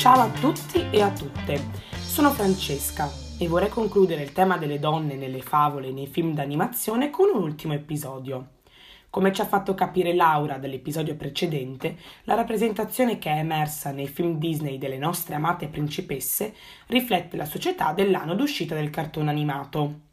Ciao 0.00 0.20
a 0.20 0.30
tutti 0.30 0.82
e 0.90 1.02
a 1.02 1.10
tutte, 1.10 1.62
sono 1.90 2.30
Francesca 2.30 3.10
e 3.38 3.46
vorrei 3.46 3.68
concludere 3.68 4.22
il 4.22 4.32
tema 4.32 4.56
delle 4.56 4.78
donne 4.78 5.14
nelle 5.14 5.42
favole 5.42 5.88
e 5.88 5.92
nei 5.92 6.06
film 6.06 6.32
d'animazione 6.32 7.10
con 7.10 7.28
un 7.28 7.42
ultimo 7.42 7.74
episodio. 7.74 8.52
Come 9.10 9.30
ci 9.30 9.42
ha 9.42 9.46
fatto 9.46 9.74
capire 9.74 10.14
Laura 10.14 10.56
dall'episodio 10.56 11.16
precedente, 11.16 11.98
la 12.24 12.32
rappresentazione 12.32 13.18
che 13.18 13.28
è 13.28 13.40
emersa 13.40 13.90
nei 13.90 14.08
film 14.08 14.38
Disney 14.38 14.78
delle 14.78 14.96
nostre 14.96 15.34
amate 15.34 15.68
principesse 15.68 16.54
riflette 16.86 17.36
la 17.36 17.44
società 17.44 17.92
dell'anno 17.92 18.34
d'uscita 18.34 18.74
del 18.74 18.88
cartone 18.88 19.28
animato. 19.28 20.08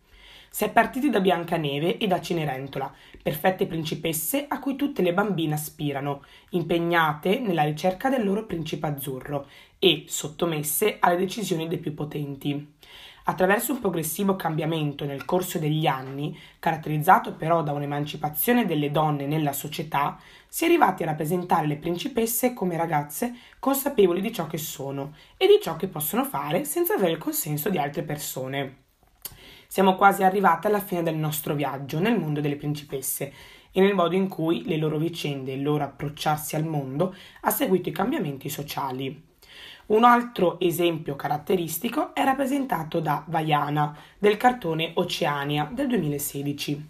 Si 0.50 0.64
è 0.64 0.72
partiti 0.72 1.10
da 1.10 1.20
Biancaneve 1.20 1.98
e 1.98 2.08
da 2.08 2.22
Cenerentola, 2.22 2.92
perfette 3.22 3.68
principesse 3.68 4.46
a 4.48 4.60
cui 4.60 4.76
tutte 4.76 5.02
le 5.02 5.14
bambine 5.14 5.54
aspirano, 5.54 6.24
impegnate 6.52 7.40
nella 7.40 7.64
ricerca 7.64 8.10
del 8.10 8.24
loro 8.24 8.46
principe 8.46 8.88
azzurro 8.88 9.48
e 9.80 10.06
sottomesse 10.08 10.98
alle 11.00 11.18
decisioni 11.18 11.68
dei 11.68 11.78
più 11.78 11.94
potenti. 11.94 12.76
Attraverso 13.30 13.74
un 13.74 13.82
progressivo 13.82 14.38
cambiamento 14.38 15.04
nel 15.04 15.26
corso 15.26 15.60
degli 15.60 15.86
anni, 15.86 16.38
caratterizzato 16.60 17.34
però 17.34 17.62
da 17.62 17.74
un'emancipazione 17.74 18.66
delle 18.66 18.90
donne 18.90 19.28
nella 19.28 19.52
società, 19.52 20.18
si 20.48 20.64
è 20.64 20.68
arrivati 20.68 21.04
a 21.04 21.08
rappresentare 21.08 21.68
le 21.68 21.76
principesse 21.76 22.54
come 22.54 22.78
ragazze 22.78 23.36
consapevoli 23.60 24.22
di 24.22 24.32
ciò 24.32 24.48
che 24.48 24.58
sono 24.58 25.14
e 25.36 25.46
di 25.46 25.60
ciò 25.62 25.76
che 25.76 25.90
possono 25.90 26.24
fare 26.24 26.64
senza 26.64 26.94
avere 26.94 27.12
il 27.12 27.18
consenso 27.18 27.70
di 27.70 27.78
altre 27.78 28.04
persone. 28.04 28.87
Siamo 29.68 29.96
quasi 29.96 30.24
arrivati 30.24 30.68
alla 30.68 30.80
fine 30.80 31.04
del 31.04 31.16
nostro 31.16 31.54
viaggio 31.54 32.00
nel 32.00 32.18
mondo 32.18 32.42
delle 32.42 32.56
principesse 32.56 33.34
e 33.72 33.82
nel 33.82 33.94
modo 33.94 34.16
in 34.16 34.28
cui 34.28 34.66
le 34.66 34.78
loro 34.78 34.98
vicende 34.98 35.52
e 35.52 35.56
il 35.56 35.62
loro 35.64 35.84
approcciarsi 35.84 36.56
al 36.56 36.66
mondo 36.66 37.14
ha 37.42 37.52
seguito 37.52 37.90
i 37.90 37.92
cambiamenti 37.92 38.50
sociali. 38.50 39.26
Un 39.88 40.04
altro 40.04 40.60
esempio 40.60 41.16
caratteristico 41.16 42.14
è 42.16 42.24
rappresentato 42.24 43.00
da 43.00 43.24
Vaiana 43.28 43.96
del 44.18 44.38
cartone 44.38 44.92
Oceania 44.96 45.70
del 45.72 45.88
2016. 45.88 46.90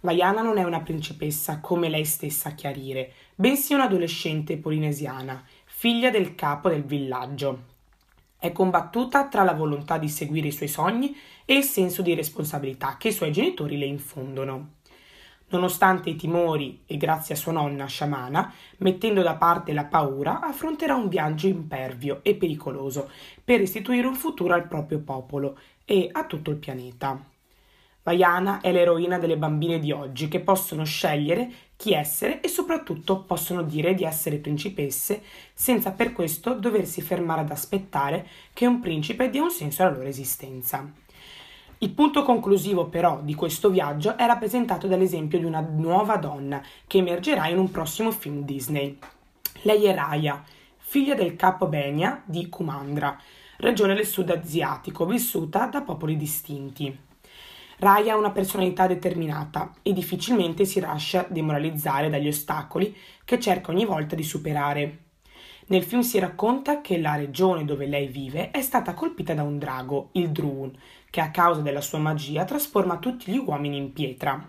Vaiana 0.00 0.42
non 0.42 0.58
è 0.58 0.62
una 0.62 0.80
principessa 0.80 1.60
come 1.60 1.88
lei 1.88 2.04
stessa 2.04 2.50
chiarire, 2.50 3.12
bensì 3.34 3.74
un'adolescente 3.74 4.58
polinesiana, 4.58 5.44
figlia 5.64 6.10
del 6.10 6.34
capo 6.34 6.68
del 6.68 6.84
villaggio. 6.84 7.74
È 8.38 8.52
combattuta 8.52 9.28
tra 9.28 9.42
la 9.44 9.54
volontà 9.54 9.98
di 9.98 10.08
seguire 10.08 10.48
i 10.48 10.52
suoi 10.52 10.68
sogni 10.68 11.16
e 11.44 11.56
il 11.56 11.64
senso 11.64 12.02
di 12.02 12.14
responsabilità 12.14 12.96
che 12.98 13.08
i 13.08 13.12
suoi 13.12 13.32
genitori 13.32 13.78
le 13.78 13.86
infondono. 13.86 14.74
Nonostante 15.48 16.10
i 16.10 16.16
timori 16.16 16.82
e 16.86 16.96
grazie 16.96 17.34
a 17.34 17.38
sua 17.38 17.52
nonna 17.52 17.86
sciamana, 17.86 18.52
mettendo 18.78 19.22
da 19.22 19.36
parte 19.36 19.72
la 19.72 19.84
paura, 19.84 20.40
affronterà 20.40 20.96
un 20.96 21.08
viaggio 21.08 21.46
impervio 21.46 22.20
e 22.22 22.34
pericoloso 22.34 23.08
per 23.44 23.60
restituire 23.60 24.06
un 24.06 24.16
futuro 24.16 24.54
al 24.54 24.66
proprio 24.66 24.98
popolo 25.00 25.58
e 25.84 26.08
a 26.10 26.26
tutto 26.26 26.50
il 26.50 26.56
pianeta. 26.56 27.24
Vaiana 28.02 28.60
è 28.60 28.70
l'eroina 28.70 29.18
delle 29.18 29.36
bambine 29.36 29.78
di 29.78 29.90
oggi 29.90 30.28
che 30.28 30.40
possono 30.40 30.84
scegliere 30.84 31.50
chi 31.76 31.92
essere 31.92 32.40
e 32.40 32.48
soprattutto 32.48 33.22
possono 33.22 33.62
dire 33.62 33.94
di 33.94 34.04
essere 34.04 34.38
principesse 34.38 35.22
senza 35.52 35.92
per 35.92 36.12
questo 36.12 36.54
doversi 36.54 37.02
fermare 37.02 37.42
ad 37.42 37.50
aspettare 37.50 38.26
che 38.52 38.66
un 38.66 38.80
principe 38.80 39.28
dia 39.28 39.42
un 39.42 39.50
senso 39.50 39.82
alla 39.82 39.96
loro 39.96 40.08
esistenza. 40.08 40.90
Il 41.78 41.90
punto 41.90 42.22
conclusivo 42.22 42.86
però 42.86 43.20
di 43.20 43.34
questo 43.34 43.68
viaggio 43.68 44.16
è 44.16 44.24
rappresentato 44.24 44.86
dall'esempio 44.86 45.38
di 45.38 45.44
una 45.44 45.60
nuova 45.60 46.16
donna 46.16 46.62
che 46.86 46.98
emergerà 46.98 47.48
in 47.48 47.58
un 47.58 47.70
prossimo 47.70 48.10
film 48.10 48.44
Disney. 48.44 48.98
Lei 49.62 49.84
è 49.84 49.94
Raya, 49.94 50.42
figlia 50.78 51.14
del 51.14 51.36
capo 51.36 51.66
Benia 51.66 52.22
di 52.24 52.48
Kumandra, 52.48 53.20
regione 53.58 53.94
del 53.94 54.06
sud 54.06 54.30
asiatico, 54.30 55.04
vissuta 55.04 55.66
da 55.66 55.82
popoli 55.82 56.16
distinti. 56.16 57.05
Raya 57.78 58.14
ha 58.14 58.16
una 58.16 58.30
personalità 58.30 58.86
determinata 58.86 59.72
e 59.82 59.92
difficilmente 59.92 60.64
si 60.64 60.80
lascia 60.80 61.26
demoralizzare 61.28 62.08
dagli 62.08 62.28
ostacoli 62.28 62.96
che 63.24 63.38
cerca 63.38 63.70
ogni 63.70 63.84
volta 63.84 64.14
di 64.14 64.22
superare. 64.22 64.98
Nel 65.68 65.82
film 65.82 66.00
si 66.00 66.18
racconta 66.18 66.80
che 66.80 66.98
la 66.98 67.16
regione 67.16 67.64
dove 67.64 67.86
lei 67.86 68.06
vive 68.06 68.50
è 68.50 68.62
stata 68.62 68.94
colpita 68.94 69.34
da 69.34 69.42
un 69.42 69.58
drago, 69.58 70.10
il 70.12 70.30
Druun, 70.30 70.72
che 71.10 71.20
a 71.20 71.30
causa 71.30 71.60
della 71.60 71.80
sua 71.80 71.98
magia 71.98 72.44
trasforma 72.44 72.98
tutti 72.98 73.30
gli 73.30 73.36
uomini 73.36 73.76
in 73.76 73.92
pietra. 73.92 74.46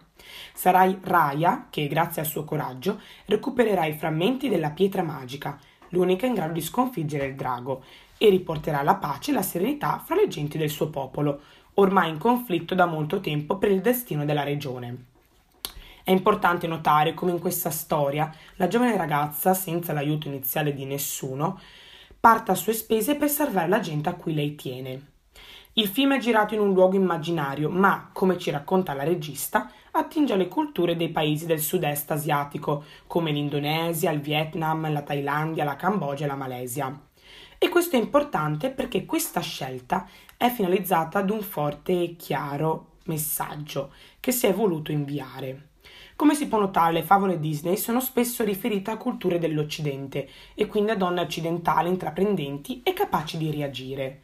Sarai 0.54 0.98
Raya 1.02 1.68
che, 1.70 1.88
grazie 1.88 2.22
al 2.22 2.28
suo 2.28 2.44
coraggio, 2.44 3.02
recupererà 3.26 3.86
i 3.86 3.98
frammenti 3.98 4.48
della 4.48 4.70
pietra 4.70 5.02
magica, 5.02 5.60
l'unica 5.90 6.26
in 6.28 6.34
grado 6.34 6.54
di 6.54 6.62
sconfiggere 6.62 7.26
il 7.26 7.36
drago, 7.36 7.84
e 8.18 8.30
riporterà 8.30 8.82
la 8.82 8.96
pace 8.96 9.32
e 9.32 9.34
la 9.34 9.42
serenità 9.42 10.02
fra 10.04 10.16
le 10.16 10.28
genti 10.28 10.58
del 10.58 10.70
suo 10.70 10.90
popolo, 10.90 11.42
ormai 11.80 12.10
in 12.10 12.18
conflitto 12.18 12.76
da 12.76 12.86
molto 12.86 13.20
tempo 13.20 13.58
per 13.58 13.72
il 13.72 13.82
destino 13.82 14.26
della 14.26 14.44
regione. 14.44 15.06
È 16.04 16.12
importante 16.12 16.68
notare 16.68 17.14
come 17.14 17.32
in 17.32 17.40
questa 17.40 17.70
storia 17.70 18.34
la 18.56 18.68
giovane 18.68 18.96
ragazza, 18.96 19.54
senza 19.54 19.94
l'aiuto 19.94 20.28
iniziale 20.28 20.74
di 20.74 20.86
nessuno, 20.86 21.60
parta 22.20 22.54
a 22.54 22.56
sue 22.56 22.74
spese 22.74 23.16
per 23.16 23.30
salvare 23.30 23.68
la 23.68 23.80
gente 23.80 24.10
a 24.10 24.14
cui 24.14 24.34
lei 24.34 24.56
tiene. 24.56 25.02
Il 25.74 25.88
film 25.88 26.16
è 26.16 26.20
girato 26.20 26.56
in 26.56 26.62
un 26.62 26.74
luogo 26.74 26.96
immaginario, 26.96 27.70
ma, 27.70 28.10
come 28.12 28.40
ci 28.40 28.50
racconta 28.50 28.94
la 28.94 29.04
regista, 29.04 29.70
attinge 29.92 30.34
alle 30.34 30.48
culture 30.48 30.96
dei 30.96 31.10
paesi 31.10 31.46
del 31.46 31.60
sud-est 31.60 32.10
asiatico, 32.10 32.86
come 33.06 33.32
l'Indonesia, 33.32 34.10
il 34.10 34.22
Vietnam, 34.22 34.92
la 34.92 35.04
Thailandia, 35.04 35.64
la 35.64 35.76
Cambogia 35.76 36.24
e 36.24 36.28
la 36.28 36.36
Malesia. 36.36 37.07
E 37.60 37.70
questo 37.70 37.96
è 37.96 38.00
importante 38.00 38.70
perché 38.70 39.06
questa 39.06 39.40
scelta 39.40 40.08
è 40.38 40.50
finalizzata 40.50 41.20
ad 41.20 41.32
un 41.32 41.42
forte 41.42 41.92
e 41.92 42.16
chiaro 42.16 42.98
messaggio 43.06 43.94
che 44.20 44.32
si 44.32 44.46
è 44.46 44.54
voluto 44.54 44.92
inviare. 44.92 45.70
Come 46.16 46.36
si 46.36 46.48
può 46.48 46.60
notare, 46.60 46.94
le 46.94 47.04
favole 47.04 47.40
Disney 47.40 47.78
sono 47.78 48.00
spesso 48.00 48.44
riferite 48.44 48.92
a 48.92 48.98
culture 48.98 49.40
dell'Occidente 49.40 50.28
e 50.54 50.68
quindi 50.68 50.92
a 50.92 50.96
donne 50.96 51.22
occidentali 51.22 51.90
intraprendenti 51.90 52.82
e 52.84 52.94
capaci 52.94 53.38
di 53.38 53.52
reagire. 53.52 54.22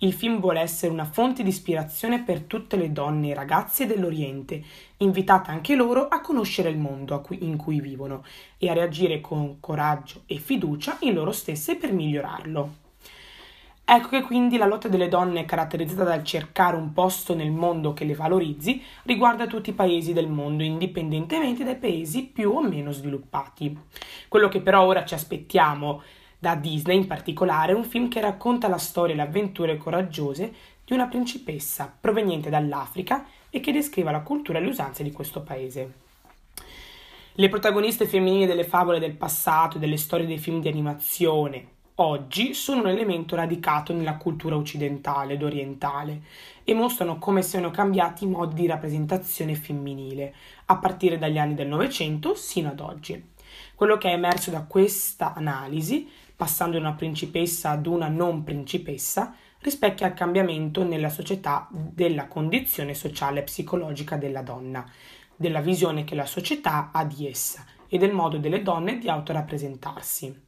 Il 0.00 0.12
film 0.12 0.40
vuole 0.40 0.60
essere 0.60 0.92
una 0.92 1.06
fonte 1.06 1.42
di 1.42 1.48
ispirazione 1.48 2.22
per 2.22 2.42
tutte 2.42 2.76
le 2.76 2.92
donne 2.92 3.30
e 3.30 3.34
ragazze 3.34 3.86
dell'Oriente, 3.86 4.62
invitate 4.98 5.50
anche 5.50 5.74
loro 5.74 6.08
a 6.08 6.20
conoscere 6.20 6.68
il 6.68 6.76
mondo 6.76 7.24
in 7.38 7.56
cui 7.56 7.80
vivono 7.80 8.22
e 8.58 8.68
a 8.68 8.74
reagire 8.74 9.22
con 9.22 9.58
coraggio 9.58 10.24
e 10.26 10.36
fiducia 10.36 10.98
in 11.00 11.14
loro 11.14 11.32
stesse 11.32 11.76
per 11.76 11.94
migliorarlo. 11.94 12.84
Ecco 13.88 14.08
che 14.08 14.20
quindi 14.20 14.58
la 14.58 14.66
lotta 14.66 14.88
delle 14.88 15.08
donne 15.08 15.46
caratterizzata 15.46 16.04
dal 16.04 16.24
cercare 16.24 16.76
un 16.76 16.92
posto 16.92 17.34
nel 17.34 17.52
mondo 17.52 17.94
che 17.94 18.04
le 18.04 18.14
valorizzi 18.14 18.82
riguarda 19.04 19.46
tutti 19.46 19.70
i 19.70 19.74
paesi 19.74 20.12
del 20.12 20.28
mondo, 20.28 20.62
indipendentemente 20.62 21.64
dai 21.64 21.76
paesi 21.76 22.24
più 22.24 22.50
o 22.50 22.60
meno 22.60 22.90
sviluppati. 22.90 23.74
Quello 24.28 24.48
che 24.48 24.60
però 24.60 24.82
ora 24.82 25.06
ci 25.06 25.14
aspettiamo 25.14 26.02
da 26.38 26.54
Disney 26.54 26.96
in 26.96 27.06
particolare 27.06 27.72
un 27.72 27.84
film 27.84 28.08
che 28.08 28.20
racconta 28.20 28.68
la 28.68 28.78
storia 28.78 29.14
e 29.14 29.16
le 29.16 29.22
avventure 29.22 29.76
coraggiose 29.76 30.52
di 30.84 30.92
una 30.92 31.06
principessa 31.06 31.92
proveniente 32.00 32.50
dall'Africa 32.50 33.26
e 33.50 33.60
che 33.60 33.72
descriva 33.72 34.10
la 34.10 34.20
cultura 34.20 34.58
e 34.58 34.62
le 34.62 34.68
usanze 34.68 35.02
di 35.02 35.12
questo 35.12 35.42
paese. 35.42 36.04
Le 37.32 37.48
protagoniste 37.48 38.06
femminili 38.06 38.46
delle 38.46 38.64
favole 38.64 38.98
del 38.98 39.14
passato 39.14 39.76
e 39.76 39.80
delle 39.80 39.98
storie 39.98 40.26
dei 40.26 40.38
film 40.38 40.60
di 40.60 40.68
animazione, 40.68 41.68
oggi 41.96 42.54
sono 42.54 42.80
un 42.80 42.88
elemento 42.88 43.36
radicato 43.36 43.92
nella 43.92 44.16
cultura 44.16 44.56
occidentale 44.56 45.34
ed 45.34 45.42
orientale 45.42 46.22
e 46.64 46.72
mostrano 46.72 47.18
come 47.18 47.42
siano 47.42 47.70
cambiati 47.70 48.24
i 48.24 48.28
modi 48.28 48.54
di 48.54 48.66
rappresentazione 48.66 49.54
femminile, 49.54 50.34
a 50.66 50.78
partire 50.78 51.18
dagli 51.18 51.38
anni 51.38 51.54
del 51.54 51.68
Novecento 51.68 52.34
sino 52.34 52.70
ad 52.70 52.80
oggi. 52.80 53.22
Quello 53.74 53.98
che 53.98 54.08
è 54.08 54.14
emerso 54.14 54.50
da 54.50 54.64
questa 54.64 55.34
analisi, 55.34 56.08
passando 56.36 56.78
da 56.78 56.86
una 56.86 56.92
principessa 56.92 57.70
ad 57.70 57.86
una 57.86 58.08
non 58.08 58.44
principessa, 58.44 59.34
rispecchia 59.60 60.06
il 60.06 60.14
cambiamento 60.14 60.84
nella 60.84 61.08
società 61.08 61.66
della 61.70 62.28
condizione 62.28 62.94
sociale 62.94 63.40
e 63.40 63.44
psicologica 63.44 64.16
della 64.16 64.42
donna, 64.42 64.84
della 65.34 65.60
visione 65.60 66.04
che 66.04 66.14
la 66.14 66.26
società 66.26 66.90
ha 66.92 67.04
di 67.04 67.26
essa 67.26 67.64
e 67.88 67.98
del 67.98 68.12
modo 68.12 68.36
delle 68.36 68.62
donne 68.62 68.98
di 68.98 69.08
autorappresentarsi. 69.08 70.44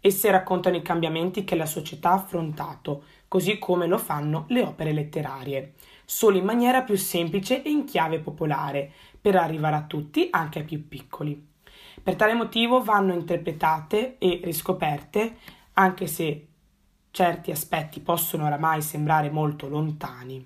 Esse 0.00 0.30
raccontano 0.30 0.76
i 0.76 0.82
cambiamenti 0.82 1.44
che 1.44 1.56
la 1.56 1.64
società 1.64 2.10
ha 2.10 2.14
affrontato, 2.14 3.04
così 3.26 3.58
come 3.58 3.86
lo 3.86 3.96
fanno 3.96 4.44
le 4.48 4.60
opere 4.60 4.92
letterarie, 4.92 5.72
solo 6.04 6.36
in 6.36 6.44
maniera 6.44 6.82
più 6.82 6.96
semplice 6.96 7.62
e 7.62 7.70
in 7.70 7.84
chiave 7.84 8.20
popolare, 8.20 8.92
per 9.18 9.36
arrivare 9.36 9.76
a 9.76 9.84
tutti, 9.84 10.28
anche 10.30 10.58
ai 10.58 10.64
più 10.66 10.86
piccoli. 10.86 11.52
Per 12.02 12.16
tale 12.16 12.34
motivo 12.34 12.82
vanno 12.82 13.12
interpretate 13.12 14.16
e 14.18 14.40
riscoperte, 14.42 15.36
anche 15.74 16.06
se 16.06 16.46
certi 17.10 17.50
aspetti 17.50 18.00
possono 18.00 18.44
oramai 18.46 18.82
sembrare 18.82 19.30
molto 19.30 19.68
lontani. 19.68 20.44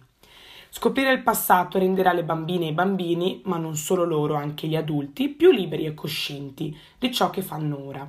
Scoprire 0.71 1.13
il 1.13 1.23
passato 1.23 1.79
renderà 1.79 2.13
le 2.13 2.25
bambine 2.25 2.67
e 2.67 2.69
i 2.69 2.75
bambini, 2.75 3.41
ma 3.45 3.57
non 3.57 3.75
solo 3.75 4.05
loro, 4.05 4.35
anche 4.35 4.67
gli 4.67 4.77
adulti, 4.77 5.31
più 5.31 5.51
liberi 5.51 5.87
e 5.87 5.95
coscienti 5.95 6.77
di 6.99 7.13
ciò 7.13 7.31
che 7.31 7.41
fanno 7.41 7.83
ora, 7.83 8.07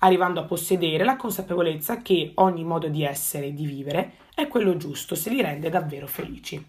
arrivando 0.00 0.40
a 0.40 0.44
possedere 0.44 1.04
la 1.04 1.16
consapevolezza 1.16 2.02
che 2.02 2.32
ogni 2.34 2.64
modo 2.64 2.88
di 2.88 3.04
essere 3.04 3.46
e 3.46 3.54
di 3.54 3.64
vivere 3.64 4.14
è 4.34 4.48
quello 4.48 4.76
giusto 4.76 5.14
se 5.14 5.30
li 5.30 5.40
rende 5.40 5.70
davvero 5.70 6.08
felici. 6.08 6.62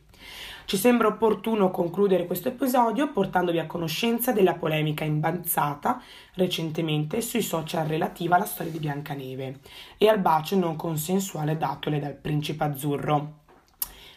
Ci 0.72 0.78
sembra 0.78 1.10
opportuno 1.10 1.70
concludere 1.70 2.26
questo 2.26 2.48
episodio 2.48 3.12
portandovi 3.12 3.60
a 3.60 3.68
conoscenza 3.68 4.32
della 4.32 4.54
polemica 4.54 5.04
imbalzata 5.04 6.02
recentemente 6.36 7.20
sui 7.20 7.42
social 7.42 7.86
relativa 7.86 8.38
alla 8.38 8.46
storia 8.46 8.72
di 8.72 8.80
Biancaneve 8.80 9.60
e 9.98 10.08
al 10.08 10.20
bacio 10.20 10.56
non 10.56 10.78
consensuale 10.78 11.58
datole 11.58 12.00
dal 12.00 12.16
principe 12.16 12.64
azzurro. 12.64 13.40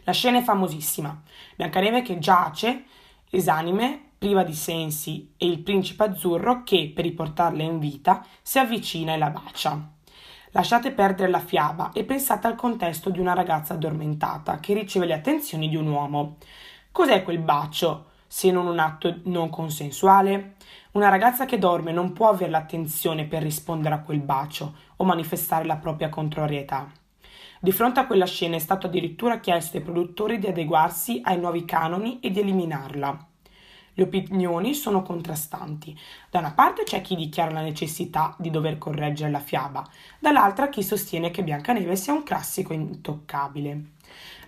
La 0.05 0.13
scena 0.13 0.39
è 0.39 0.43
famosissima. 0.45 1.23
Biancaneve 1.57 2.03
che 2.03 2.21
giace, 2.21 2.85
esanime, 3.31 4.11
priva 4.17 4.45
di 4.45 4.55
sensi, 4.55 5.33
e 5.37 5.47
il 5.47 5.59
principe 5.59 6.05
azzurro 6.05 6.63
che, 6.63 6.93
per 6.95 7.03
riportarla 7.03 7.65
in 7.65 7.81
vita, 7.81 8.25
si 8.43 8.61
avvicina 8.61 9.13
e 9.13 9.19
la 9.19 9.31
bacia. 9.31 9.94
Lasciate 10.57 10.93
perdere 10.93 11.31
la 11.31 11.41
fiaba 11.41 11.91
e 11.93 12.05
pensate 12.05 12.47
al 12.47 12.55
contesto 12.55 13.11
di 13.11 13.19
una 13.19 13.35
ragazza 13.35 13.75
addormentata 13.75 14.61
che 14.61 14.73
riceve 14.73 15.05
le 15.05 15.15
attenzioni 15.15 15.69
di 15.69 15.75
un 15.75 15.89
uomo. 15.89 16.37
Cos'è 16.93 17.25
quel 17.25 17.41
bacio, 17.41 18.11
se 18.29 18.53
non 18.53 18.69
un 18.69 18.79
atto 18.79 19.19
non 19.25 19.51
consensuale? 19.51 20.55
Una 20.93 21.09
ragazza 21.09 21.45
che 21.45 21.59
dorme 21.59 21.91
non 21.91 22.13
può 22.13 22.29
avere 22.29 22.53
l'attenzione 22.53 23.25
per 23.25 23.43
rispondere 23.43 23.97
a 23.97 24.03
quel 24.03 24.21
bacio 24.21 24.75
o 24.95 25.05
manifestare 25.05 25.65
la 25.65 25.77
propria 25.77 26.09
contrarietà. 26.09 26.89
Di 27.59 27.73
fronte 27.73 27.99
a 27.99 28.07
quella 28.07 28.27
scena 28.27 28.55
è 28.55 28.61
stato 28.61 28.87
addirittura 28.87 29.41
chiesto 29.41 29.77
ai 29.79 29.83
produttori 29.83 30.39
di 30.39 30.47
adeguarsi 30.47 31.21
ai 31.25 31.41
nuovi 31.41 31.65
canoni 31.65 32.21
e 32.21 32.31
di 32.31 32.39
eliminarla. 32.39 33.27
Le 33.95 34.03
opinioni 34.03 34.75
sono 34.75 35.03
contrastanti. 35.03 35.97
Da 36.29 36.41
una 36.41 36.53
parte 36.53 36.83
c'è 36.83 37.01
chi 37.01 37.15
dichiara 37.15 37.53
la 37.53 37.61
necessità 37.61 38.35
di 38.39 38.51
dover 38.51 38.77
correggere 38.77 39.31
la 39.31 39.39
fiaba, 39.39 39.89
dall'altra 40.19 40.69
chi 40.69 40.83
sostiene 40.83 41.31
che 41.31 41.45
Biancaneve 41.45 41.95
sia 41.95 42.13
un 42.13 42.25
classico 42.25 42.73
intoccabile. 42.73 43.93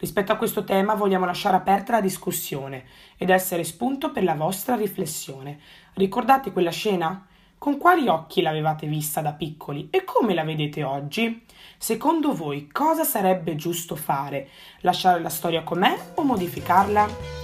Rispetto 0.01 0.33
a 0.33 0.37
questo 0.37 0.65
tema 0.65 0.95
vogliamo 0.95 1.25
lasciare 1.25 1.57
aperta 1.57 1.93
la 1.93 2.01
discussione 2.01 2.85
ed 3.17 3.31
essere 3.31 3.65
spunto 3.65 4.11
per 4.11 4.25
la 4.25 4.35
vostra 4.35 4.75
riflessione. 4.75 5.59
Ricordate 5.95 6.53
quella 6.53 6.71
scena? 6.71 7.27
Con 7.59 7.79
quali 7.79 8.07
occhi 8.07 8.43
l'avevate 8.43 8.87
vista 8.87 9.23
da 9.23 9.33
piccoli 9.33 9.89
e 9.91 10.05
come 10.05 10.35
la 10.35 10.45
vedete 10.45 10.83
oggi? 10.85 11.45
Secondo 11.79 12.35
voi 12.35 12.69
cosa 12.71 13.05
sarebbe 13.05 13.57
giusto 13.57 13.97
fare? 13.97 14.49
Lasciare 14.81 15.21
la 15.21 15.31
storia 15.31 15.63
com'è 15.63 15.97
o 16.15 16.23
modificarla? 16.23 17.36